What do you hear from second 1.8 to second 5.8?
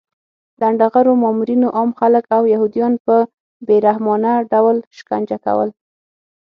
خلک او یهودان په بې رحمانه ډول شکنجه کول